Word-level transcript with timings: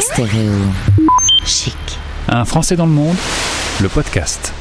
Stéréo 0.00 0.52
chic. 1.44 1.76
Un 2.28 2.44
Français 2.44 2.76
dans 2.76 2.86
le 2.86 2.92
monde, 2.92 3.16
le 3.80 3.88
podcast. 3.88 4.52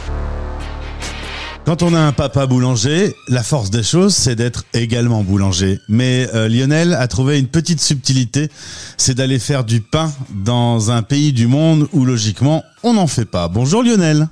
Quand 1.66 1.82
on 1.82 1.94
a 1.94 2.00
un 2.00 2.12
papa 2.12 2.46
boulanger, 2.46 3.16
la 3.30 3.42
force 3.42 3.70
des 3.70 3.84
choses, 3.84 4.14
c'est 4.14 4.36
d'être 4.36 4.66
également 4.74 5.24
boulanger. 5.24 5.80
Mais 5.88 6.28
euh, 6.34 6.50
Lionel 6.50 6.94
a 6.94 7.08
trouvé 7.08 7.40
une 7.40 7.48
petite 7.48 7.80
subtilité, 7.80 8.50
c'est 8.98 9.16
d'aller 9.16 9.40
faire 9.40 9.64
du 9.64 9.80
pain 9.80 10.12
dans 10.30 10.92
un 10.92 11.04
pays 11.04 11.32
du 11.32 11.48
monde 11.48 11.88
où 11.94 12.04
logiquement 12.04 12.64
on 12.84 12.94
n'en 12.94 13.08
fait 13.08 13.26
pas. 13.26 13.48
Bonjour 13.48 13.82
Lionel. 13.82 14.28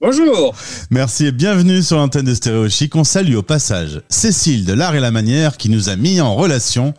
Bonjour. 0.00 0.54
Merci 0.90 1.26
et 1.26 1.32
bienvenue 1.32 1.82
sur 1.82 1.96
l'antenne 1.96 2.26
de 2.26 2.34
Stéréo 2.34 2.68
Chic. 2.68 2.94
On 2.96 3.04
salue 3.04 3.34
au 3.34 3.42
passage 3.42 4.02
Cécile 4.10 4.66
de 4.66 4.74
l'Art 4.74 4.94
et 4.94 5.00
la 5.00 5.10
Manière 5.10 5.56
qui 5.56 5.70
nous 5.70 5.88
a 5.88 5.96
mis 5.96 6.20
en 6.20 6.34
relation 6.34 6.92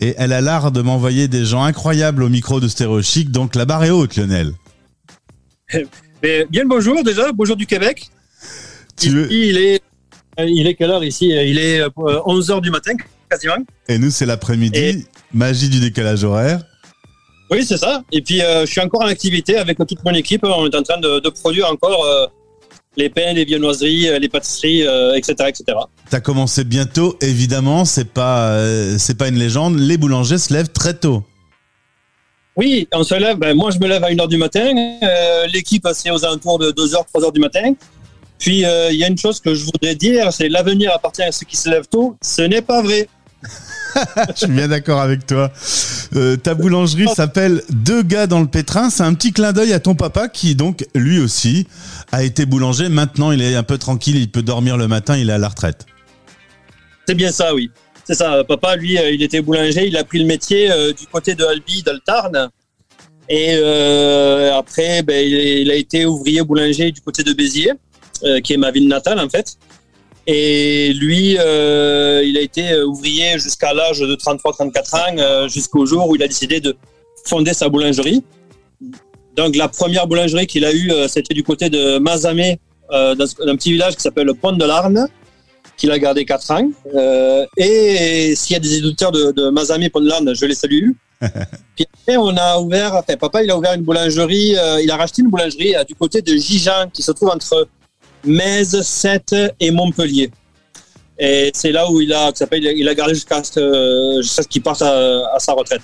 et 0.00 0.14
elle 0.18 0.32
a 0.32 0.40
l'art 0.40 0.72
de 0.72 0.82
m'envoyer 0.82 1.28
des 1.28 1.44
gens 1.44 1.62
incroyables 1.62 2.24
au 2.24 2.28
micro 2.28 2.58
de 2.58 2.66
Stéréo 2.66 3.02
Chic. 3.02 3.30
Donc 3.30 3.54
la 3.54 3.66
barre 3.66 3.84
est 3.84 3.90
haute, 3.90 4.16
Lionel. 4.16 4.52
Mais 6.22 6.44
bien 6.50 6.62
le 6.64 6.68
bonjour 6.68 7.04
déjà, 7.04 7.30
bonjour 7.32 7.54
du 7.56 7.66
Québec. 7.66 8.08
Tu 8.96 9.06
Ici, 9.06 9.14
veux- 9.14 9.32
il 9.32 9.56
est 9.58 9.80
il 10.38 10.66
est 10.66 10.74
quelle 10.74 10.90
heure 10.90 11.04
ici? 11.04 11.26
Il 11.28 11.58
est 11.58 11.82
11h 11.96 12.60
du 12.60 12.70
matin 12.72 12.92
quasiment. 13.30 13.54
Et 13.86 13.98
nous, 13.98 14.10
c'est 14.10 14.26
l'après-midi. 14.26 14.76
Et- 14.78 15.06
Magie 15.32 15.68
du 15.68 15.78
décalage 15.80 16.24
horaire. 16.24 16.62
Oui, 17.54 17.64
c'est 17.64 17.76
ça. 17.76 18.02
Et 18.10 18.20
puis 18.20 18.42
euh, 18.42 18.66
je 18.66 18.70
suis 18.72 18.80
encore 18.80 19.02
en 19.02 19.06
activité 19.06 19.56
avec 19.56 19.78
toute 19.78 20.04
mon 20.04 20.12
équipe, 20.12 20.42
on 20.44 20.66
est 20.68 20.74
en 20.74 20.82
train 20.82 20.98
de, 20.98 21.20
de 21.20 21.28
produire 21.28 21.70
encore 21.70 22.04
euh, 22.04 22.26
les 22.96 23.08
pains, 23.08 23.32
les 23.32 23.44
viennoiseries, 23.44 24.08
euh, 24.08 24.18
les 24.18 24.28
pâtisseries, 24.28 24.86
euh, 24.86 25.14
etc., 25.14 25.34
etc. 25.48 25.78
T'as 26.10 26.20
commencé 26.20 26.64
bientôt, 26.64 27.16
évidemment, 27.20 27.84
c'est 27.84 28.08
pas, 28.12 28.50
euh, 28.50 28.96
c'est 28.98 29.16
pas 29.16 29.28
une 29.28 29.38
légende. 29.38 29.78
Les 29.78 29.96
boulangers 29.96 30.38
se 30.38 30.52
lèvent 30.52 30.70
très 30.70 30.94
tôt. 30.94 31.22
Oui, 32.56 32.88
on 32.92 33.02
se 33.02 33.14
lève. 33.16 33.36
Ben, 33.36 33.54
moi, 33.56 33.70
je 33.72 33.78
me 33.78 33.88
lève 33.88 34.04
à 34.04 34.10
1h 34.10 34.28
du 34.28 34.36
matin. 34.36 34.72
Euh, 35.02 35.46
L'équipe, 35.52 35.86
c'est 35.92 36.10
aux 36.10 36.24
alentours 36.24 36.58
de 36.60 36.70
2h, 36.70 37.04
3h 37.12 37.32
du 37.32 37.40
matin. 37.40 37.72
Puis, 38.38 38.58
il 38.58 38.96
y 38.96 39.04
a 39.04 39.08
une 39.08 39.18
chose 39.18 39.40
que 39.40 39.54
je 39.54 39.64
voudrais 39.64 39.94
dire, 39.94 40.32
c'est 40.32 40.48
l'avenir 40.48 40.92
appartient 40.94 41.22
à 41.22 41.32
ceux 41.32 41.46
qui 41.46 41.56
se 41.56 41.68
lèvent 41.68 41.88
tôt. 41.88 42.16
Ce 42.22 42.42
n'est 42.42 42.62
pas 42.62 42.82
vrai. 42.82 43.08
Je 44.34 44.36
suis 44.36 44.46
bien 44.48 44.68
d'accord 44.68 45.00
avec 45.00 45.26
toi. 45.26 45.50
Euh, 46.16 46.36
ta 46.36 46.54
boulangerie 46.54 47.08
s'appelle 47.14 47.62
Deux 47.70 48.02
gars 48.02 48.26
dans 48.26 48.40
le 48.40 48.46
pétrin. 48.46 48.90
C'est 48.90 49.02
un 49.02 49.14
petit 49.14 49.32
clin 49.32 49.52
d'œil 49.52 49.72
à 49.72 49.80
ton 49.80 49.94
papa 49.94 50.28
qui, 50.28 50.54
donc, 50.54 50.86
lui 50.94 51.18
aussi, 51.18 51.66
a 52.12 52.22
été 52.22 52.46
boulanger. 52.46 52.88
Maintenant, 52.88 53.32
il 53.32 53.42
est 53.42 53.54
un 53.54 53.62
peu 53.62 53.78
tranquille, 53.78 54.16
il 54.16 54.30
peut 54.30 54.42
dormir 54.42 54.76
le 54.76 54.88
matin, 54.88 55.16
il 55.16 55.30
est 55.30 55.32
à 55.32 55.38
la 55.38 55.48
retraite. 55.48 55.86
C'est 57.06 57.14
bien 57.14 57.32
ça, 57.32 57.54
oui. 57.54 57.70
C'est 58.04 58.14
ça. 58.14 58.44
Papa, 58.44 58.76
lui, 58.76 58.98
euh, 58.98 59.10
il 59.10 59.22
était 59.22 59.40
boulanger. 59.40 59.86
Il 59.86 59.96
a 59.96 60.04
pris 60.04 60.18
le 60.18 60.26
métier 60.26 60.70
euh, 60.70 60.92
du 60.92 61.06
côté 61.06 61.34
de 61.34 61.44
Albi, 61.44 61.82
dans 61.82 61.92
le 61.92 62.00
Tarn. 62.00 62.48
Et 63.28 63.54
après, 64.52 65.02
ben, 65.02 65.26
il, 65.26 65.70
a 65.70 65.74
été 65.74 66.04
ouvrier 66.04 66.42
boulanger 66.42 66.92
du 66.92 67.00
côté 67.00 67.22
de 67.22 67.32
Béziers, 67.32 67.72
qui 68.42 68.52
est 68.52 68.58
ma 68.58 68.70
ville 68.70 68.86
natale, 68.86 69.18
en 69.18 69.30
fait. 69.30 69.56
Et 70.26 70.92
lui, 70.94 71.36
euh, 71.38 72.22
il 72.24 72.38
a 72.38 72.40
été 72.40 72.72
euh, 72.72 72.86
ouvrier 72.86 73.38
jusqu'à 73.38 73.74
l'âge 73.74 74.00
de 74.00 74.14
33-34 74.14 74.96
ans, 74.96 75.18
euh, 75.18 75.48
jusqu'au 75.48 75.84
jour 75.84 76.08
où 76.08 76.16
il 76.16 76.22
a 76.22 76.28
décidé 76.28 76.60
de 76.60 76.76
fonder 77.26 77.52
sa 77.52 77.68
boulangerie. 77.68 78.24
Donc, 79.36 79.56
la 79.56 79.68
première 79.68 80.06
boulangerie 80.06 80.46
qu'il 80.46 80.64
a 80.64 80.72
eue, 80.72 80.92
c'était 81.08 81.34
du 81.34 81.42
côté 81.42 81.68
de 81.68 81.98
Mazamé, 81.98 82.60
euh, 82.92 83.14
dans 83.14 83.24
un 83.46 83.56
petit 83.56 83.72
village 83.72 83.96
qui 83.96 84.02
s'appelle 84.02 84.26
le 84.26 84.34
Pont 84.34 84.52
de 84.52 84.64
l'Arne 84.64 85.08
qu'il 85.76 85.90
a 85.90 85.98
gardé 85.98 86.24
4 86.24 86.50
ans. 86.52 86.70
Et 87.56 88.34
s'il 88.36 88.52
y 88.52 88.56
a 88.56 88.60
des 88.60 88.76
éditeurs 88.76 89.10
de, 89.10 89.32
de 89.32 89.50
Mazamé 89.50 89.90
Pont 89.90 90.00
de 90.00 90.08
l'Arne, 90.08 90.34
je 90.34 90.46
les 90.46 90.54
salue. 90.54 90.90
Puis 91.20 91.86
après, 91.92 92.16
on 92.16 92.36
a 92.36 92.60
ouvert, 92.60 92.94
enfin, 92.94 93.16
papa, 93.16 93.42
il 93.42 93.50
a 93.50 93.58
ouvert 93.58 93.74
une 93.74 93.82
boulangerie, 93.82 94.54
il 94.82 94.90
a 94.90 94.96
racheté 94.96 95.22
une 95.22 95.30
boulangerie 95.30 95.74
du 95.88 95.96
côté 95.96 96.22
de 96.22 96.36
Gijan, 96.36 96.90
qui 96.92 97.02
se 97.02 97.10
trouve 97.10 97.30
entre 97.30 97.66
Metz, 98.26 98.80
Sète 98.82 99.34
et 99.60 99.70
Montpellier. 99.70 100.30
Et 101.18 101.50
c'est 101.54 101.72
là 101.72 101.90
où 101.90 102.00
il 102.00 102.12
a, 102.12 102.32
il 102.52 102.88
a 102.88 102.94
gardé 102.94 103.14
jusqu'à 103.14 103.42
ce, 103.44 104.20
jusqu'à 104.22 104.42
ce 104.42 104.48
qu'il 104.48 104.62
parte 104.62 104.82
à, 104.82 105.22
à 105.34 105.38
sa 105.38 105.52
retraite. 105.52 105.82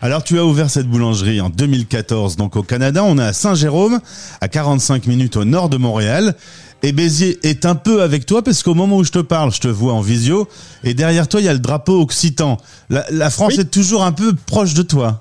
Alors, 0.00 0.24
tu 0.24 0.38
as 0.38 0.44
ouvert 0.44 0.68
cette 0.68 0.88
boulangerie 0.88 1.40
en 1.40 1.48
2014, 1.48 2.36
donc 2.36 2.56
au 2.56 2.62
Canada. 2.64 3.04
On 3.04 3.18
est 3.18 3.22
à 3.24 3.32
Saint-Jérôme, 3.32 4.00
à 4.40 4.48
45 4.48 5.06
minutes 5.06 5.36
au 5.36 5.44
nord 5.44 5.68
de 5.68 5.76
Montréal. 5.76 6.34
Et 6.82 6.90
Béziers 6.90 7.38
est 7.44 7.64
un 7.64 7.76
peu 7.76 8.02
avec 8.02 8.26
toi 8.26 8.42
parce 8.42 8.64
qu'au 8.64 8.74
moment 8.74 8.96
où 8.96 9.04
je 9.04 9.12
te 9.12 9.20
parle, 9.20 9.52
je 9.52 9.60
te 9.60 9.68
vois 9.68 9.92
en 9.92 10.00
visio. 10.00 10.48
Et 10.82 10.94
derrière 10.94 11.28
toi, 11.28 11.40
il 11.40 11.44
y 11.46 11.48
a 11.48 11.52
le 11.52 11.60
drapeau 11.60 12.00
occitan. 12.00 12.56
La, 12.90 13.06
la 13.10 13.30
France 13.30 13.54
Oui. 13.54 13.60
est 13.60 13.70
toujours 13.70 14.02
un 14.02 14.10
peu 14.10 14.34
proche 14.34 14.74
de 14.74 14.82
toi. 14.82 15.20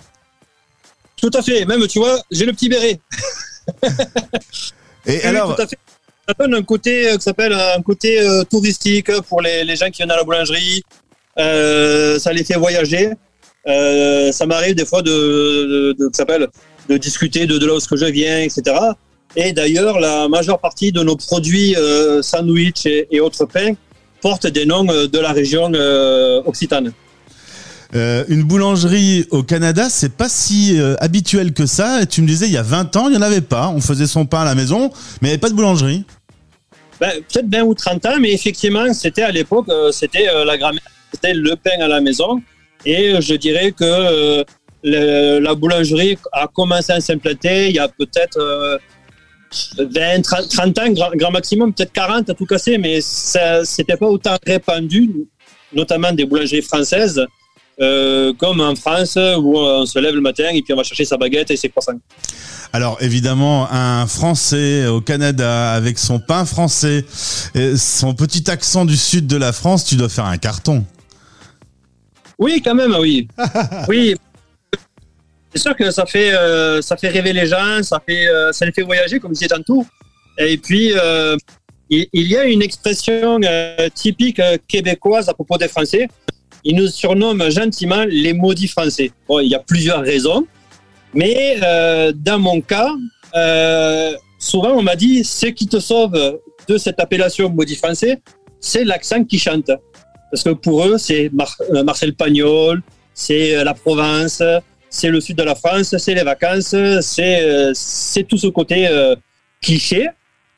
Tout 1.17 1.29
à 1.35 1.43
fait. 1.43 1.65
Même, 1.65 1.85
tu 1.87 1.99
vois, 1.99 2.19
j'ai 2.31 2.45
le 2.47 2.53
petit 2.53 2.67
béret. 2.67 2.99
Et 5.05 5.17
Oui, 5.17 5.21
alors, 5.23 5.55
tout 5.55 5.61
à 5.61 5.67
fait. 5.67 5.77
Ça 6.31 6.45
donne 6.45 6.55
un 6.55 6.63
côté 6.63 7.09
euh, 7.09 7.17
qui 7.17 7.23
s'appelle 7.23 7.51
un 7.51 7.81
côté 7.81 8.21
euh, 8.21 8.43
touristique 8.43 9.11
pour 9.27 9.41
les, 9.41 9.65
les 9.65 9.75
gens 9.75 9.87
qui 9.87 9.97
viennent 9.97 10.11
à 10.11 10.15
la 10.15 10.23
boulangerie. 10.23 10.81
Euh, 11.37 12.19
ça 12.19 12.31
les 12.31 12.45
fait 12.45 12.55
voyager. 12.55 13.09
Euh, 13.67 14.31
ça 14.31 14.45
m'arrive 14.45 14.75
des 14.75 14.85
fois 14.85 15.01
de, 15.01 15.93
de, 15.93 16.09
s'appelle 16.13 16.47
de 16.87 16.97
discuter 16.97 17.45
de, 17.47 17.57
de 17.57 17.65
là 17.65 17.75
où 17.75 17.79
que 17.79 17.97
je 17.97 18.05
viens, 18.05 18.39
etc. 18.39 18.61
Et 19.35 19.51
d'ailleurs, 19.51 19.99
la 19.99 20.29
majeure 20.29 20.59
partie 20.59 20.93
de 20.93 21.03
nos 21.03 21.17
produits 21.17 21.75
euh, 21.75 22.21
sandwich 22.21 22.85
et, 22.85 23.19
autres 23.19 23.45
pains 23.45 23.73
portent 24.21 24.47
des 24.47 24.65
noms 24.65 24.87
euh, 24.89 25.07
de 25.07 25.19
la 25.19 25.33
région 25.33 25.69
euh, 25.73 26.41
occitane. 26.45 26.93
Euh, 27.93 28.23
une 28.29 28.43
boulangerie 28.43 29.27
au 29.31 29.43
Canada, 29.43 29.87
c'est 29.89 30.13
pas 30.13 30.29
si 30.29 30.79
euh, 30.79 30.95
habituel 30.99 31.53
que 31.53 31.65
ça. 31.65 32.05
Tu 32.05 32.21
me 32.21 32.27
disais, 32.27 32.45
il 32.45 32.53
y 32.53 32.57
a 32.57 32.63
20 32.63 32.95
ans, 32.95 33.07
il 33.07 33.11
n'y 33.11 33.17
en 33.17 33.21
avait 33.21 33.41
pas. 33.41 33.67
On 33.67 33.81
faisait 33.81 34.07
son 34.07 34.25
pain 34.25 34.41
à 34.41 34.45
la 34.45 34.55
maison, 34.55 34.91
mais 35.21 35.27
il 35.27 35.31
n'y 35.31 35.31
avait 35.31 35.39
pas 35.39 35.49
de 35.49 35.55
boulangerie. 35.55 36.05
Ben, 37.01 37.13
peut-être 37.27 37.47
20 37.51 37.63
ou 37.63 37.73
30 37.73 38.05
ans, 38.05 38.19
mais 38.19 38.31
effectivement, 38.31 38.93
c'était 38.93 39.23
à 39.23 39.31
l'époque, 39.31 39.65
euh, 39.69 39.91
c'était 39.91 40.29
euh, 40.29 40.45
la 40.45 40.55
grammaire, 40.55 40.83
c'était 41.11 41.33
le 41.33 41.55
pain 41.55 41.81
à 41.81 41.87
la 41.87 41.99
maison. 41.99 42.39
Et 42.85 43.15
euh, 43.15 43.21
je 43.21 43.33
dirais 43.33 43.71
que 43.71 44.45
la 44.83 45.55
boulangerie 45.55 46.15
a 46.31 46.45
commencé 46.45 46.91
à 46.91 47.01
s'implanter 47.01 47.69
il 47.69 47.75
y 47.75 47.79
a 47.79 47.87
peut-être 47.87 48.37
euh, 48.37 48.77
20, 49.79 50.21
30, 50.21 50.47
30 50.47 50.79
ans, 50.79 50.91
grand, 51.15 51.31
maximum, 51.31 51.73
peut-être 51.73 51.91
40 51.91 52.29
à 52.29 52.33
tout 52.35 52.45
casser, 52.45 52.77
mais 52.77 53.01
ça 53.01 53.65
c'était 53.65 53.97
pas 53.97 54.07
autant 54.07 54.37
répandu, 54.45 55.27
notamment 55.73 56.11
des 56.11 56.25
boulangeries 56.25 56.61
françaises, 56.61 57.25
comme 58.37 58.61
en 58.61 58.75
France, 58.75 59.17
où 59.17 59.57
on 59.57 59.87
se 59.87 59.97
lève 59.97 60.13
le 60.13 60.21
matin 60.21 60.49
et 60.53 60.61
puis 60.61 60.71
on 60.71 60.77
va 60.77 60.83
chercher 60.83 61.05
sa 61.05 61.17
baguette 61.17 61.49
et 61.49 61.57
ses 61.57 61.69
croissants. 61.69 61.99
Alors 62.73 62.97
évidemment, 63.01 63.67
un 63.69 64.07
Français 64.07 64.87
au 64.87 65.01
Canada 65.01 65.73
avec 65.73 65.99
son 65.99 66.19
pain 66.19 66.45
français, 66.45 67.05
et 67.53 67.75
son 67.75 68.13
petit 68.13 68.49
accent 68.49 68.85
du 68.85 68.95
sud 68.95 69.27
de 69.27 69.35
la 69.35 69.51
France, 69.51 69.83
tu 69.83 69.95
dois 69.95 70.07
faire 70.07 70.25
un 70.25 70.37
carton. 70.37 70.85
Oui, 72.39 72.61
quand 72.63 72.73
même, 72.73 72.95
oui. 72.99 73.27
oui. 73.89 74.15
C'est 75.53 75.61
sûr 75.61 75.75
que 75.75 75.91
ça 75.91 76.05
fait, 76.05 76.33
euh, 76.33 76.81
ça 76.81 76.95
fait 76.95 77.09
rêver 77.09 77.33
les 77.33 77.45
gens, 77.45 77.83
ça, 77.83 78.01
fait, 78.05 78.27
euh, 78.27 78.53
ça 78.53 78.65
les 78.65 78.71
fait 78.71 78.83
voyager, 78.83 79.19
comme 79.19 79.31
je 79.31 79.39
disais 79.39 79.47
tantôt. 79.49 79.85
Et 80.37 80.57
puis, 80.57 80.93
euh, 80.95 81.35
il, 81.89 82.07
il 82.13 82.27
y 82.27 82.37
a 82.37 82.45
une 82.45 82.61
expression 82.61 83.39
typique 83.93 84.41
québécoise 84.67 85.27
à 85.27 85.33
propos 85.33 85.57
des 85.57 85.67
Français. 85.67 86.07
Ils 86.63 86.77
nous 86.77 86.87
surnomment 86.87 87.49
gentiment 87.49 88.05
les 88.07 88.33
maudits 88.33 88.69
Français. 88.69 89.11
Bon, 89.27 89.39
il 89.39 89.49
y 89.49 89.55
a 89.55 89.59
plusieurs 89.59 90.01
raisons. 90.01 90.47
Mais 91.13 91.57
euh, 91.61 92.13
dans 92.15 92.39
mon 92.39 92.61
cas, 92.61 92.89
euh, 93.35 94.13
souvent 94.39 94.71
on 94.71 94.81
m'a 94.81 94.95
dit 94.95 95.23
ce 95.23 95.47
qui 95.47 95.67
te 95.67 95.79
sauve 95.79 96.39
de 96.67 96.77
cette 96.77 96.99
appellation 96.99 97.49
maudit 97.49 97.75
Français, 97.75 98.21
c'est 98.59 98.83
l'accent 98.83 99.23
qui 99.23 99.39
chante. 99.39 99.71
Parce 100.31 100.43
que 100.43 100.51
pour 100.51 100.85
eux, 100.85 100.97
c'est 100.97 101.29
euh, 101.73 101.83
Marcel 101.83 102.13
Pagnol, 102.13 102.81
c'est 103.13 103.57
euh, 103.57 103.63
la 103.65 103.73
Provence, 103.73 104.41
c'est 104.89 105.09
le 105.09 105.19
sud 105.19 105.37
de 105.37 105.43
la 105.43 105.55
France, 105.55 105.95
c'est 105.97 106.13
les 106.13 106.23
vacances, 106.23 106.75
c'est 107.01 107.41
euh, 107.43 107.73
tout 108.27 108.37
ce 108.37 108.47
côté 108.47 108.87
cliché. 109.61 110.07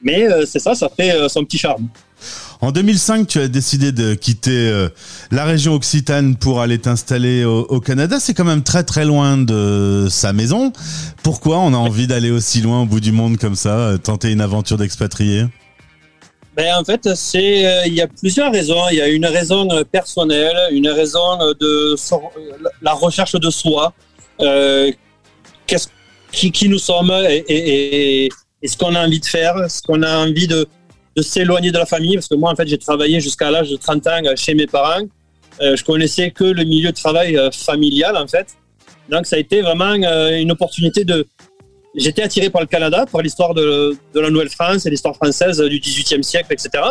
Mais 0.02 0.28
c'est 0.46 0.60
ça, 0.60 0.76
ça 0.76 0.90
fait 0.90 1.30
son 1.30 1.46
petit 1.46 1.58
charme. 1.58 1.88
En 2.64 2.72
2005, 2.72 3.28
tu 3.28 3.40
as 3.42 3.50
décidé 3.50 3.92
de 3.92 4.14
quitter 4.14 4.70
euh, 4.70 4.88
la 5.32 5.44
région 5.44 5.74
occitane 5.74 6.38
pour 6.38 6.62
aller 6.62 6.80
t'installer 6.80 7.44
au, 7.44 7.82
Canada. 7.82 8.22
C'est 8.22 8.34
quand 8.34 8.46
même 8.46 8.64
très 8.64 8.86
très 8.86 9.04
loin 9.04 9.36
de 9.38 10.08
sa 10.10 10.32
maison. 10.32 10.72
Pourquoi 11.24 11.60
on 11.60 11.74
a 11.74 11.78
envie 11.78 12.08
d'aller 12.08 12.32
aussi 12.32 12.62
loin 12.62 12.84
au 12.84 12.86
bout 12.86 13.02
du 13.02 13.12
monde 13.12 13.36
comme 13.36 13.56
ça, 13.56 13.78
euh, 13.78 13.98
tenter 13.98 14.32
une 14.32 14.40
aventure 14.40 14.78
d'expatrié? 14.78 15.44
Ben, 16.56 16.74
en 16.80 16.86
fait, 16.86 17.06
euh, 17.06 17.82
il 17.86 17.96
y 17.96 18.02
a 18.02 18.08
plusieurs 18.08 18.54
raisons. 18.54 18.88
Il 18.92 18.96
y 18.96 19.02
a 19.02 19.10
une 19.10 19.26
raison 19.26 19.68
personnelle, 19.92 20.56
une 20.72 20.88
raison 20.88 21.38
de 21.60 21.98
la 22.82 22.94
recherche 22.94 23.34
de 23.34 23.50
soi. 23.50 23.92
Qu'est-ce 24.40 25.90
qui, 26.32 26.50
qui 26.54 26.70
nous 26.70 26.80
sommes 26.80 27.12
et, 27.12 27.44
et, 27.50 28.24
et- 28.26 28.30
et 28.64 28.68
ce 28.70 28.78
qu'on 28.78 28.96
a 28.96 29.06
envie 29.06 29.20
de 29.20 29.26
faire, 29.26 29.56
ce 29.70 29.82
qu'on 29.82 30.02
a 30.04 30.18
envie 30.20 30.48
de, 30.48 30.66
de 31.16 31.22
s'éloigner 31.22 31.72
de 31.72 31.78
la 31.78 31.86
famille. 31.86 32.16
Parce 32.16 32.28
que 32.28 32.36
moi, 32.36 32.52
en 32.52 32.56
fait, 32.56 32.68
j'ai 32.68 32.78
travaillé 32.78 33.20
jusqu'à 33.20 33.52
l'âge 33.52 33.70
de 33.70 33.76
30 33.76 34.08
ans 34.08 34.22
chez 34.36 34.54
mes 34.54 34.68
parents. 34.68 35.04
Euh, 35.62 35.76
je 35.76 35.84
connaissais 35.84 36.32
que 36.32 36.44
le 36.44 36.64
milieu 36.64 36.92
de 36.92 36.96
travail 36.96 37.38
euh, 37.38 37.52
familial, 37.52 38.18
en 38.18 38.28
fait. 38.28 38.48
Donc 39.10 39.26
ça 39.26 39.36
a 39.36 39.40
été 39.40 39.62
vraiment 39.62 39.94
une 39.94 40.52
opportunité 40.52 41.04
de. 41.04 41.28
J'étais 41.96 42.24
attiré 42.24 42.50
par 42.50 42.62
le 42.62 42.68
Canada, 42.68 43.06
par 43.12 43.22
l'histoire 43.22 43.54
de, 43.54 43.96
de, 44.14 44.20
la 44.20 44.30
Nouvelle-France 44.30 44.86
et 44.86 44.90
l'histoire 44.90 45.16
française 45.16 45.60
du 45.60 45.80
XVIIIe 45.80 46.24
siècle, 46.24 46.52
etc. 46.52 46.84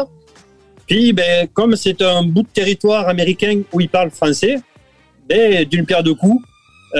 Puis, 0.87 1.13
ben, 1.13 1.49
comme 1.53 1.75
c'est 1.75 2.01
un 2.03 2.23
bout 2.23 2.43
de 2.43 2.49
territoire 2.49 3.09
américain 3.09 3.63
où 3.73 3.81
ils 3.81 3.89
parlent 3.89 4.11
français, 4.11 4.57
ben, 5.29 5.65
d'une 5.65 5.87
pierre 5.87 6.03
deux 6.03 6.15
coups, 6.15 6.45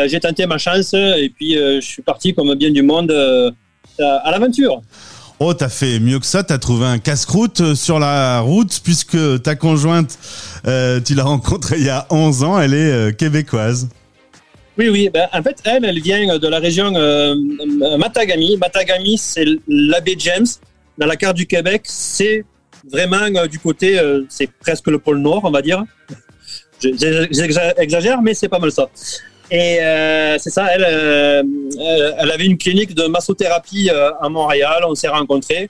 j'ai 0.07 0.19
tenté 0.19 0.47
ma 0.47 0.57
chance 0.57 0.95
et 0.95 1.31
puis 1.37 1.53
je 1.55 1.81
suis 1.81 2.03
parti 2.03 2.35
comme 2.35 2.55
bien 2.55 2.71
du 2.71 2.83
monde 2.83 3.13
à 4.01 4.31
l'aventure. 4.31 4.81
Oh, 5.45 5.55
t'as 5.55 5.69
fait 5.69 5.99
mieux 5.99 6.21
que 6.21 6.27
ça, 6.27 6.45
t'as 6.45 6.59
trouvé 6.59 6.87
un 6.87 7.01
casse-croûte 7.01 7.61
euh, 7.63 7.75
sur 7.75 7.99
la 7.99 8.39
route 8.39 8.81
puisque 8.85 9.43
ta 9.43 9.57
conjointe, 9.57 10.17
euh, 10.69 11.01
tu 11.01 11.17
l'as 11.17 11.25
rencontrée 11.35 11.79
il 11.79 11.85
y 11.85 11.89
a 11.89 12.07
11 12.11 12.45
ans, 12.45 12.61
elle 12.61 12.75
est 12.75 12.93
euh, 12.93 13.11
québécoise. 13.11 13.89
Oui, 14.79 14.89
oui. 14.89 15.11
Ben, 15.13 15.27
en 15.33 15.43
fait, 15.43 15.57
elle, 15.65 15.85
elle 15.85 16.01
vient 16.01 16.39
de 16.39 16.47
la 16.47 16.61
région 16.61 16.93
Matagami. 17.99 18.57
Matagami, 18.57 19.19
c'est 19.19 19.45
l'abbé 19.67 20.15
James. 20.17 20.47
Dans 20.97 21.07
la 21.07 21.17
carte 21.17 21.37
du 21.37 21.47
Québec, 21.47 21.83
c'est 21.87 22.45
vraiment 22.89 23.29
du 23.51 23.59
côté, 23.59 24.01
c'est 24.29 24.49
presque 24.61 24.87
le 24.87 24.99
pôle 25.01 25.19
Nord, 25.19 25.41
on 25.43 25.51
va 25.51 25.61
dire. 25.61 25.85
J'exagère, 26.81 28.23
mais 28.23 28.33
c'est 28.35 28.49
pas 28.49 28.61
mal 28.61 28.71
ça. 28.71 28.89
Et 29.53 29.81
euh, 29.83 30.39
c'est 30.39 30.49
ça, 30.49 30.67
elle, 30.75 30.87
euh, 30.89 31.43
elle 32.19 32.31
avait 32.31 32.47
une 32.47 32.57
clinique 32.57 32.95
de 32.95 33.05
massothérapie 33.05 33.91
euh, 33.93 34.11
à 34.19 34.31
Montréal, 34.31 34.83
on 34.87 34.95
s'est 34.95 35.09
rencontrés. 35.09 35.69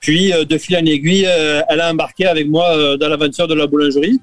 Puis, 0.00 0.32
de 0.32 0.56
fil 0.56 0.74
en 0.78 0.86
aiguille, 0.86 1.28
elle 1.68 1.80
a 1.82 1.90
embarqué 1.90 2.24
avec 2.24 2.48
moi 2.48 2.96
dans 2.96 3.08
l'aventure 3.08 3.46
de 3.46 3.52
la 3.52 3.66
boulangerie. 3.66 4.18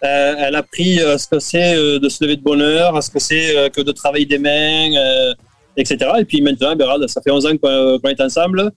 elle 0.00 0.54
a 0.54 0.60
appris 0.60 0.96
ce 0.96 1.28
que 1.28 1.38
c'est 1.38 1.74
de 1.76 2.08
se 2.08 2.24
lever 2.24 2.36
de 2.36 2.40
bonne 2.40 2.62
heure, 2.62 3.02
ce 3.02 3.10
que 3.10 3.18
c'est 3.18 3.70
que 3.70 3.82
de 3.82 3.92
travailler 3.92 4.24
des 4.24 4.38
mains, 4.38 4.88
etc. 5.76 6.12
Et 6.18 6.24
puis 6.24 6.40
maintenant, 6.40 6.74
ben, 6.74 7.06
ça 7.08 7.20
fait 7.20 7.30
11 7.30 7.44
ans 7.44 7.58
qu'on 7.58 8.08
est 8.08 8.20
ensemble. 8.22 8.70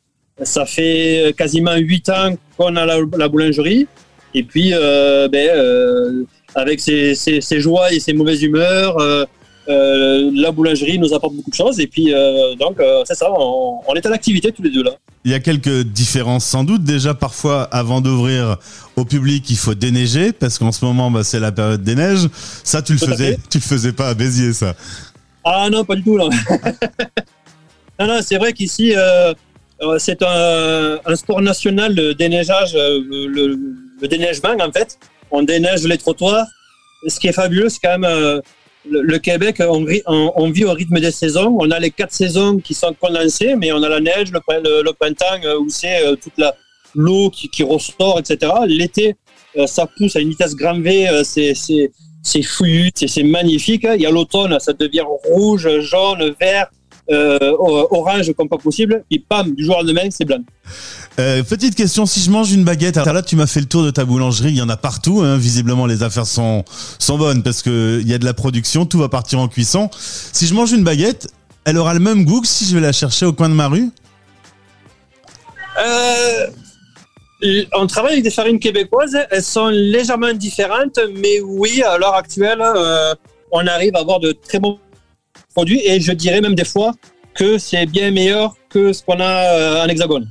Ça 0.44 0.66
fait 0.66 1.34
quasiment 1.38 1.78
8 1.78 2.10
ans 2.10 2.36
qu'on 2.58 2.76
a 2.76 2.86
la, 2.86 3.30
boulangerie. 3.30 3.88
Et 4.34 4.44
puis, 4.44 4.72
ben, 4.72 6.26
avec 6.56 6.80
ses, 6.80 7.16
joies 7.60 7.94
et 7.94 8.00
ses 8.00 8.14
mauvaises 8.14 8.44
humeurs, 8.44 8.98
euh, 9.00 9.26
la 10.34 10.52
boulangerie 10.52 10.98
nous 10.98 11.14
apporte 11.14 11.36
beaucoup 11.36 11.50
de 11.50 11.56
choses 11.56 11.80
et 11.80 11.88
puis 11.88 12.14
euh, 12.14 12.56
donc 12.56 12.80
euh, 12.80 13.04
c'est 13.06 13.16
ça, 13.16 13.28
on, 13.32 13.94
est 13.96 14.06
en 14.06 14.12
activité 14.12 14.52
tous 14.52 14.62
les 14.62 14.70
deux 14.70 14.84
là. 14.84 14.92
Il 15.24 15.32
y 15.32 15.34
a 15.36 15.40
quelques 15.40 15.84
différences 15.84 16.46
sans 16.46 16.64
doute. 16.64 16.84
Déjà 16.84 17.14
parfois 17.14 17.64
avant 17.64 18.02
d'ouvrir 18.02 18.58
au 18.96 19.06
public 19.06 19.50
il 19.50 19.58
faut 19.58 19.76
déneiger 19.76 20.32
parce 20.32 20.58
qu'en 20.58 20.72
ce 20.72 20.84
moment 20.84 21.12
bah, 21.12 21.24
c'est 21.24 21.40
la 21.40 21.52
période 21.52 21.84
des 21.84 21.96
neiges. 21.96 22.28
Ça 22.64 22.82
tu 22.82 22.94
le 22.94 23.00
faisais, 23.00 23.38
tu 23.50 23.58
le 23.58 23.64
faisais 23.64 23.92
pas 23.94 24.10
à 24.10 24.14
Béziers 24.14 24.54
ça. 24.54 24.76
Ah 25.44 25.70
non 25.72 25.84
pas 25.84 25.96
du 25.96 26.04
tout 26.04 26.18
là. 26.18 26.30
non 28.00 28.08
non 28.08 28.20
c'est 28.22 28.38
vrai 28.38 28.54
qu'ici 28.54 28.94
c'est 29.98 30.22
un, 30.24 31.16
sport 31.16 31.42
national 31.42 31.96
le 31.96 32.14
déneigeage, 32.14 32.74
le, 32.74 33.28
le, 34.02 34.08
déneigement 34.08 34.56
en 34.60 34.72
fait. 34.72 34.98
On 35.30 35.44
déneige 35.44 35.84
les 35.84 35.98
trottoirs. 35.98 36.46
Ce 37.08 37.20
qui 37.20 37.28
est 37.28 37.34
fabuleux 37.34 37.70
c'est 37.70 37.80
quand 37.82 37.98
même 37.98 38.42
le, 38.90 39.18
Québec, 39.20 39.62
on, 39.62 39.84
vit 40.52 40.66
au 40.66 40.74
rythme 40.74 41.00
des 41.00 41.12
saisons. 41.12 41.56
On 41.60 41.70
a 41.72 41.80
les 41.80 41.92
quatre 41.92 42.12
saisons 42.12 42.58
qui 42.58 42.74
sont 42.74 42.94
condensées, 43.00 43.56
mais 43.56 43.72
on 43.72 43.82
a 43.84 43.90
la 43.90 44.00
neige, 44.00 44.32
le, 44.32 44.92
printemps 44.94 45.26
euh, 45.44 45.60
où 45.60 45.70
c'est 45.70 46.06
euh, 46.06 46.16
toute 46.16 46.34
l'eau 46.96 47.30
qui, 47.30 47.64
ressort, 47.64 48.20
etc. 48.20 48.52
L'été, 48.66 49.16
euh, 49.58 49.68
ça 49.68 49.88
pousse 49.98 50.16
à 50.16 50.20
une 50.20 50.30
vitesse 50.30 50.56
grand 50.56 50.80
V, 50.80 51.22
c'est 51.24 51.54
c'est 52.24 52.44
fouillu, 52.44 52.92
c'est 52.96 53.24
magnifique. 53.24 53.88
Il 53.96 54.02
y 54.02 54.06
a 54.06 54.12
l'automne, 54.12 54.60
ça 54.60 54.74
devient 54.74 55.04
rouge, 55.26 55.68
jaune, 55.80 56.36
vert, 56.40 56.70
orange 57.10 58.32
comme 58.34 58.48
pas 58.48 58.60
possible. 58.60 59.04
Et 59.10 59.20
pam, 59.20 59.56
du 59.56 59.66
jour 59.66 59.78
au 59.78 59.82
lendemain, 59.82 60.08
c'est 60.12 60.26
blanc. 60.26 60.44
Euh, 61.20 61.44
petite 61.44 61.76
question, 61.76 62.06
si 62.06 62.22
je 62.22 62.32
mange 62.32 62.54
une 62.54 62.64
baguette, 62.64 62.96
alors 62.98 63.14
là 63.14 63.22
tu 63.22 63.36
m'as 63.36 63.46
fait 63.46 63.60
le 63.60 63.66
tour 63.66 63.84
de 63.84 63.92
ta 63.92 64.06
boulangerie, 64.06 64.50
il 64.50 64.58
y 64.58 64.62
en 64.62 64.70
a 64.70 64.78
partout, 64.78 65.22
hein, 65.22 65.38
visiblement 65.38 65.86
les 65.86 66.04
affaires 66.04 66.26
sont, 66.26 66.64
bonnes 67.10 67.44
parce 67.44 67.62
qu'il 67.62 68.08
y 68.08 68.14
a 68.14 68.18
de 68.18 68.24
la 68.24 68.34
production, 68.34 68.86
tout 68.86 68.98
va 68.98 69.10
partir 69.10 69.40
en 69.40 69.50
cuisson. 69.50 69.90
Si 69.92 70.48
je 70.48 70.54
mange 70.54 70.72
une 70.72 70.86
baguette, 70.86 71.28
elle 71.66 71.78
aura 71.78 71.94
le 71.94 72.00
même 72.00 72.24
goût 72.24 72.42
que 72.42 72.48
si 72.48 72.66
je 72.66 72.76
vais 72.76 72.82
la 72.82 72.94
chercher 72.94 73.26
au 73.26 73.34
coin 73.34 73.50
de 73.50 73.54
ma 73.54 73.68
rue? 73.68 73.90
Euh, 75.84 76.48
On 77.74 77.88
travaille 77.88 78.14
avec 78.14 78.24
des 78.24 78.32
farines 78.32 78.60
québécoises, 78.60 79.18
elles 79.32 79.44
sont 79.44 79.68
légèrement 79.68 80.34
différentes, 80.34 80.98
mais 81.18 81.42
oui, 81.42 81.84
à 81.84 81.98
l'heure 81.98 82.16
actuelle, 82.16 82.62
euh, 82.62 83.14
on 83.52 83.68
arrive 83.68 83.96
à 83.98 84.00
avoir 84.00 84.22
de 84.22 84.32
très 84.32 84.60
bons 84.60 84.80
produits 85.54 85.82
et 85.86 86.00
je 86.00 86.14
dirais 86.14 86.40
même 86.40 86.56
des 86.56 86.66
fois 86.66 86.94
que 87.34 87.58
c'est 87.58 87.86
bien 87.86 88.12
meilleur 88.12 88.56
que 88.70 88.94
ce 88.94 89.04
qu'on 89.04 89.20
a 89.20 89.84
en 89.84 89.90
hexagone. 89.90 90.26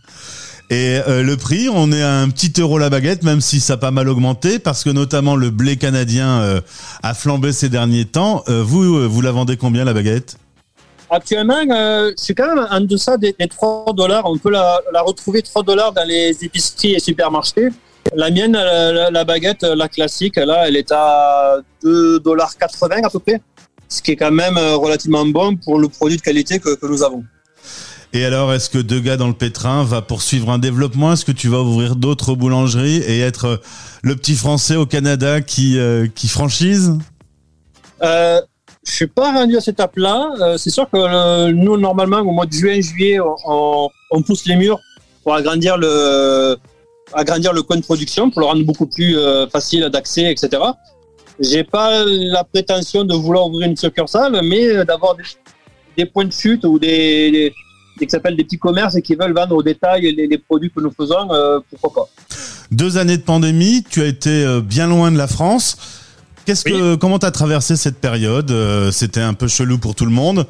Et 0.71 1.01
euh, 1.09 1.25
le 1.25 1.37
prix, 1.37 1.69
on 1.69 1.91
est 1.91 2.03
à 2.03 2.21
un 2.21 2.31
petit 2.31 2.53
euro 2.61 2.79
la 2.79 2.91
baguette, 2.91 3.25
même 3.25 3.41
si 3.41 3.59
ça 3.59 3.73
a 3.73 3.77
pas 3.77 3.91
mal 3.91 4.09
augmenté, 4.09 4.61
parce 4.61 4.85
que 4.85 4.91
notamment 4.91 5.35
le 5.35 5.51
blé 5.51 5.77
canadien 5.77 6.41
euh, 6.43 6.61
a 7.03 7.13
flambé 7.13 7.51
ces 7.51 7.69
derniers 7.69 8.05
temps. 8.05 8.45
Euh, 8.49 8.63
vous, 8.63 9.09
vous 9.09 9.21
la 9.21 9.33
vendez 9.33 9.57
combien 9.57 9.85
la 9.85 9.93
baguette? 9.93 10.37
Actuellement, 11.11 11.59
suis 12.17 12.37
quand 12.37 12.55
même 12.55 12.69
en 12.71 12.81
deçà 12.83 13.17
des, 13.17 13.35
3 13.35 13.93
dollars. 13.95 14.23
On 14.27 14.39
peut 14.39 14.53
la, 14.53 14.81
retrouver 15.05 15.43
3 15.43 15.65
dollars 15.65 15.93
dans 15.93 16.07
les 16.07 16.37
épiceries 16.45 16.95
et 16.95 17.01
supermarchés. 17.01 17.71
La 18.15 18.31
mienne, 18.31 18.53
la, 18.53 19.25
baguette, 19.25 19.65
la 19.65 19.89
classique, 19.89 20.37
là, 20.37 20.69
elle 20.69 20.77
est 20.77 20.93
à 20.93 21.57
2,80 21.83 22.23
dollars 22.23 22.55
à 23.03 23.11
peu 23.11 23.19
près, 23.19 23.41
ce 23.89 24.01
qui 24.01 24.13
est 24.13 24.17
quand 24.17 24.31
même 24.31 24.57
relativement 24.57 25.27
bon 25.27 25.57
pour 25.57 25.81
le 25.81 25.89
produit 25.89 26.17
de 26.17 26.23
qualité 26.23 26.61
que 26.61 26.79
nous 26.87 27.03
avons. 27.03 27.25
Et 28.13 28.25
alors, 28.25 28.53
est-ce 28.53 28.69
que 28.69 28.79
Deux 28.79 28.99
gars 28.99 29.17
dans 29.17 29.29
le 29.29 29.35
pétrin 29.35 29.85
va 29.85 30.03
poursuivre 30.03 30.51
un 30.51 30.59
développement? 30.59 31.13
Est-ce 31.13 31.25
que 31.25 31.31
tu 31.33 31.49
vas 31.49 31.61
ouvrir 31.61 31.95
d'autres 31.95 32.35
boulangeries 32.35 32.97
et 32.97 33.21
être 33.21 33.45
euh, 33.45 33.57
le 34.03 34.17
petit 34.17 34.35
Français 34.35 34.75
au 34.75 34.85
Canada 34.85 35.41
qui, 35.41 35.79
euh, 35.79 36.09
qui 36.13 36.27
franchise? 36.27 36.99
Euh, 38.03 38.41
Je 38.85 38.93
suis 38.93 39.07
pas 39.07 39.33
rendu 39.33 39.57
à 39.57 39.61
cette 39.61 39.75
étape-là. 39.75 40.29
Euh, 40.41 40.57
c'est 40.59 40.71
sûr 40.71 40.91
que 40.91 41.53
nous, 41.53 41.77
normalement, 41.77 42.19
au 42.19 42.33
mois 42.33 42.47
de 42.47 42.53
juin, 42.53 42.81
juillet, 42.81 43.21
on, 43.21 43.89
pousse 44.27 44.45
les 44.47 44.57
murs 44.57 44.81
pour 45.23 45.35
agrandir 45.35 45.77
le, 45.77 46.57
agrandir 47.13 47.53
le 47.53 47.63
coin 47.63 47.77
de 47.77 47.83
production, 47.83 48.29
pour 48.29 48.41
le 48.41 48.47
rendre 48.47 48.65
beaucoup 48.65 48.87
plus 48.87 49.17
facile 49.53 49.89
d'accès, 49.93 50.33
etc. 50.33 50.61
J'ai 51.39 51.63
pas 51.63 52.05
la 52.05 52.43
prétention 52.43 53.05
de 53.05 53.15
vouloir 53.15 53.47
ouvrir 53.47 53.69
une 53.69 53.77
succursale, 53.77 54.41
mais 54.43 54.85
d'avoir 54.85 55.15
des, 55.97 56.07
points 56.07 56.25
de 56.25 56.33
chute 56.33 56.65
ou 56.65 56.79
des 56.79 57.53
qui 58.07 58.11
s'appellent 58.11 58.37
des 58.37 58.45
petits 58.45 58.59
commerces 58.59 58.97
et 58.97 59.03
qui 59.03 59.15
veulent 59.15 59.35
vendre 59.35 59.57
au 59.57 59.63
détail 59.63 60.13
les, 60.13 60.39
produits 60.39 60.71
que 60.71 60.81
nous 60.81 60.93
faisons, 60.93 61.33
euh, 61.33 61.61
pourquoi 61.71 62.05
pas. 62.05 62.37
Deux 62.71 62.99
années 62.99 63.17
de 63.17 63.23
pandémie, 63.23 63.83
tu 63.89 64.01
as 64.01 64.07
été 64.07 64.45
euh, 64.45 64.61
bien 64.61 64.87
loin 64.87 65.11
de 65.11 65.19
la 65.19 65.27
France. 65.27 65.77
Qu'est-ce 66.47 66.65
que, 66.65 66.95
comment 66.95 67.19
tu 67.19 67.27
as 67.27 67.33
traversé 67.33 67.77
cette 67.77 67.99
période 67.99 68.51
euh, 68.51 68.93
C'était 68.93 69.21
un 69.21 69.35
peu 69.35 69.49
chelou 69.49 69.79
pour 69.79 69.95
tout 69.95 70.05
le 70.05 70.13
monde. 70.13 70.47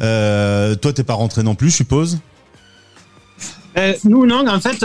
Euh, 0.00 0.74
toi, 0.76 0.92
t'es 0.92 1.02
pas 1.02 1.14
rentré 1.14 1.42
non 1.42 1.54
plus, 1.54 1.70
je 1.70 1.76
suppose? 1.76 2.18
Nous, 4.04 4.24
non. 4.24 4.46
En 4.46 4.60
fait, 4.60 4.82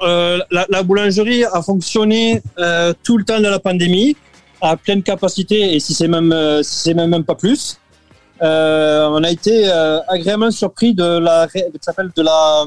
la, 0.00 0.82
boulangerie 0.82 1.44
a 1.44 1.62
fonctionné 1.62 2.42
tout 3.02 3.16
le 3.16 3.24
temps 3.24 3.40
de 3.40 3.48
la 3.48 3.58
pandémie 3.58 4.14
à 4.60 4.76
pleine 4.76 5.02
capacité 5.02 5.74
et 5.74 5.80
si 5.80 5.94
c'est 5.94 6.08
même, 6.08 6.34
si 6.62 6.80
c'est 6.80 6.94
même, 6.94 7.10
même 7.10 7.24
pas 7.24 7.34
plus. 7.34 7.78
Euh, 8.42 9.08
on 9.10 9.22
a 9.24 9.30
été 9.30 9.68
euh, 9.68 10.00
agréablement 10.08 10.50
surpris 10.50 10.94
de 10.94 11.18
la, 11.18 11.46
de 11.46 12.22
la, 12.22 12.64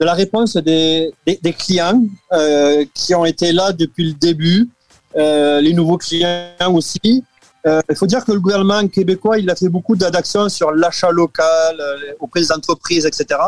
de 0.00 0.04
la 0.04 0.14
réponse 0.14 0.56
des, 0.56 1.14
des, 1.26 1.52
clients 1.52 2.02
euh, 2.32 2.84
qui 2.92 3.14
ont 3.14 3.24
été 3.24 3.52
là 3.52 3.72
depuis 3.72 4.08
le 4.08 4.14
début, 4.14 4.68
les 5.14 5.72
nouveaux 5.72 5.98
clients 5.98 6.74
aussi. 6.74 7.24
Il 7.64 7.96
faut 7.96 8.06
dire 8.06 8.24
que 8.24 8.32
le 8.32 8.38
gouvernement 8.40 8.86
québécois, 8.86 9.38
il 9.38 9.50
a 9.50 9.56
fait 9.56 9.68
beaucoup 9.68 9.96
d'actions 9.96 10.48
sur 10.48 10.70
l'achat 10.70 11.10
local 11.10 11.76
auprès 12.20 12.40
des 12.40 12.52
entreprises, 12.52 13.06
etc. 13.06 13.40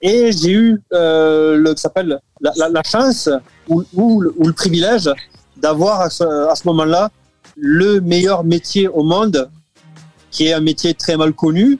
Et 0.00 0.30
j'ai 0.32 0.52
eu 0.52 0.82
le 0.90 1.74
s'appelle 1.76 2.20
la, 2.40 2.68
la, 2.68 2.82
chance 2.82 3.28
ou, 3.68 3.84
ou, 3.94 4.20
le 4.20 4.52
privilège 4.52 5.10
d'avoir 5.56 6.02
à 6.02 6.10
ce, 6.10 6.24
à 6.24 6.54
ce 6.54 6.66
moment-là 6.68 7.10
le 7.56 8.00
meilleur 8.00 8.44
métier 8.44 8.88
au 8.88 9.02
monde 9.02 9.48
qui 10.32 10.48
est 10.48 10.54
un 10.54 10.60
métier 10.60 10.94
très 10.94 11.16
mal 11.16 11.32
connu, 11.32 11.78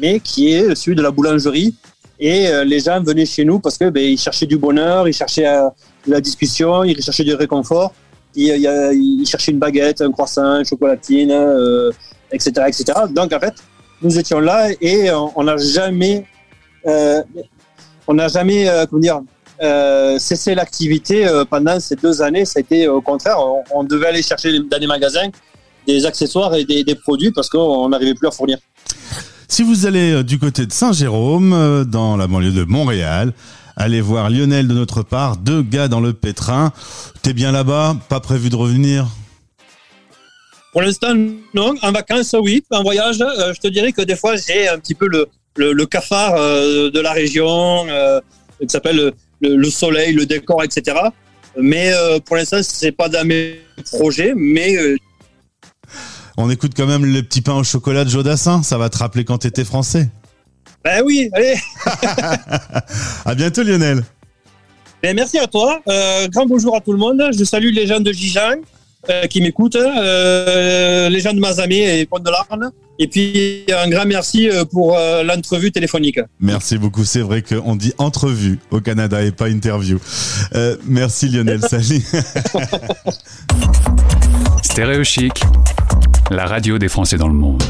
mais 0.00 0.18
qui 0.18 0.52
est 0.52 0.74
celui 0.74 0.96
de 0.96 1.02
la 1.02 1.12
boulangerie. 1.12 1.74
Et 2.18 2.48
euh, 2.48 2.64
les 2.64 2.80
gens 2.80 3.02
venaient 3.02 3.26
chez 3.26 3.44
nous 3.44 3.60
parce 3.60 3.78
que 3.78 3.88
ben, 3.90 4.02
ils 4.02 4.18
cherchaient 4.18 4.46
du 4.46 4.56
bonheur, 4.58 5.06
ils 5.06 5.12
cherchaient 5.12 5.46
euh, 5.46 5.68
la 6.06 6.20
discussion, 6.20 6.82
ils 6.82 7.00
cherchaient 7.02 7.24
du 7.24 7.34
réconfort. 7.34 7.92
Ils, 8.34 9.26
cherchaient 9.26 9.52
une 9.52 9.58
baguette, 9.58 10.00
un 10.00 10.12
croissant, 10.12 10.58
une 10.58 10.64
chocolatine, 10.64 11.30
etc., 12.30 12.52
euh, 12.58 12.66
etc. 12.66 12.84
Donc 13.10 13.32
en 13.32 13.40
fait, 13.40 13.54
nous 14.02 14.18
étions 14.18 14.38
là 14.38 14.68
et 14.80 15.10
on 15.10 15.42
n'a 15.42 15.56
jamais, 15.56 16.24
on 16.86 18.14
n'a 18.14 18.28
jamais, 18.28 18.68
comment 18.88 19.00
dire, 19.00 19.20
cessé 20.20 20.54
l'activité 20.54 21.26
pendant 21.50 21.80
ces 21.80 21.96
deux 21.96 22.22
années. 22.22 22.44
Ça 22.44 22.58
a 22.58 22.60
été 22.60 22.86
au 22.86 23.00
contraire, 23.00 23.36
on, 23.40 23.64
on 23.72 23.82
devait 23.82 24.06
aller 24.06 24.22
chercher 24.22 24.60
dans 24.60 24.78
des 24.78 24.86
magasins 24.86 25.28
des 25.92 26.06
accessoires 26.06 26.54
et 26.54 26.64
des, 26.64 26.84
des 26.84 26.94
produits 26.94 27.30
parce 27.30 27.48
qu'on 27.48 27.88
n'arrivait 27.88 28.14
plus 28.14 28.28
à 28.28 28.30
fournir. 28.30 28.58
Si 29.48 29.64
vous 29.64 29.84
allez 29.84 30.12
euh, 30.12 30.22
du 30.22 30.38
côté 30.38 30.64
de 30.64 30.72
Saint-Jérôme, 30.72 31.52
euh, 31.52 31.84
dans 31.84 32.16
la 32.16 32.28
banlieue 32.28 32.52
de 32.52 32.62
Montréal, 32.62 33.32
allez 33.76 34.00
voir 34.00 34.30
Lionel 34.30 34.68
de 34.68 34.74
notre 34.74 35.02
part, 35.02 35.36
deux 35.36 35.62
gars 35.62 35.88
dans 35.88 36.00
le 36.00 36.12
pétrin. 36.12 36.72
T'es 37.22 37.32
bien 37.32 37.50
là-bas? 37.50 37.96
Pas 38.08 38.20
prévu 38.20 38.48
de 38.48 38.54
revenir? 38.54 39.08
Pour 40.72 40.82
l'instant, 40.82 41.14
non. 41.52 41.74
En 41.82 41.90
vacances, 41.90 42.36
oui. 42.40 42.62
En 42.70 42.84
voyage, 42.84 43.20
euh, 43.20 43.52
je 43.52 43.60
te 43.60 43.66
dirais 43.66 43.90
que 43.90 44.02
des 44.02 44.14
fois, 44.14 44.36
j'ai 44.36 44.68
un 44.68 44.78
petit 44.78 44.94
peu 44.94 45.08
le, 45.08 45.26
le, 45.56 45.72
le 45.72 45.86
cafard 45.86 46.34
de 46.36 47.00
la 47.00 47.12
région, 47.12 47.86
qui 48.60 48.68
s'appelle 48.68 49.12
le, 49.40 49.56
le 49.56 49.68
soleil, 49.70 50.12
le 50.12 50.26
décor, 50.26 50.62
etc. 50.62 50.96
Mais 51.60 51.92
pour 52.24 52.36
l'instant, 52.36 52.58
c'est 52.62 52.92
pas 52.92 53.08
dans 53.08 53.26
mes 53.26 53.60
projets, 53.90 54.32
mais 54.36 54.76
On 56.42 56.48
écoute 56.48 56.72
quand 56.74 56.86
même 56.86 57.04
le 57.04 57.22
petit 57.22 57.42
pain 57.42 57.52
au 57.52 57.64
chocolat 57.64 58.04
de 58.04 58.08
Jodassin, 58.08 58.62
ça 58.62 58.78
va 58.78 58.88
te 58.88 58.96
rappeler 58.96 59.24
quand 59.24 59.36
t'étais 59.38 59.64
français. 59.64 60.08
ben 60.82 61.02
oui, 61.04 61.28
allez. 61.34 61.54
À 63.26 63.34
bientôt 63.34 63.62
Lionel 63.62 64.02
Ben, 65.02 65.14
merci 65.14 65.38
à 65.38 65.46
toi. 65.46 65.80
Euh, 65.86 66.28
grand 66.28 66.46
bonjour 66.46 66.74
à 66.74 66.80
tout 66.80 66.92
le 66.92 66.98
monde. 66.98 67.22
Je 67.36 67.44
salue 67.44 67.72
les 67.74 67.86
gens 67.86 68.00
de 68.00 68.10
Gijan 68.10 68.54
euh, 69.10 69.26
qui 69.26 69.42
m'écoutent, 69.42 69.76
euh, 69.76 71.10
les 71.10 71.20
gens 71.20 71.34
de 71.34 71.40
Mazamé 71.40 72.00
et 72.00 72.06
Pont 72.06 72.18
de 72.20 72.30
l'Arne. 72.30 72.70
Et 72.98 73.06
puis 73.06 73.64
un 73.74 73.88
grand 73.88 74.04
merci 74.06 74.48
pour 74.70 74.96
euh, 74.96 75.22
l'entrevue 75.22 75.72
téléphonique. 75.72 76.20
Merci 76.38 76.78
beaucoup, 76.78 77.04
c'est 77.04 77.20
vrai 77.20 77.42
qu'on 77.42 77.76
dit 77.76 77.92
entrevue 77.98 78.58
au 78.70 78.80
Canada 78.80 79.22
et 79.22 79.30
pas 79.30 79.48
interview. 79.48 79.98
Euh, 80.54 80.76
merci 80.86 81.28
Lionel, 81.28 81.60
salut 81.68 82.02
Stéréo 84.62 85.02
Chic, 85.02 85.32
la 86.30 86.46
radio 86.46 86.78
des 86.78 86.88
Français 86.88 87.16
dans 87.16 87.28
le 87.28 87.34
monde. 87.34 87.62